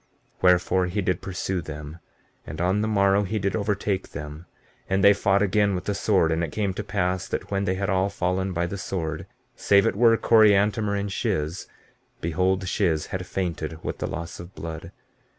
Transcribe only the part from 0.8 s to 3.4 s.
he did pursue them, and on the morrow he